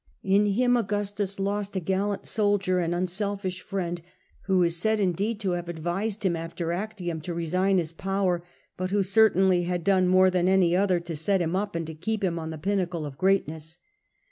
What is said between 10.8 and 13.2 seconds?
to set him up and to keep him on the pinnacle of